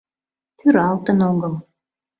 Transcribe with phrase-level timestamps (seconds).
[0.57, 1.53] Пӱралтын огыл...